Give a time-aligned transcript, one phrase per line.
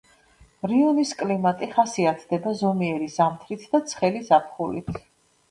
[0.69, 4.93] რაიონის კლიმატი ხასიათდება ზომიერი ზამთრით და ცხელი ზაფხულით.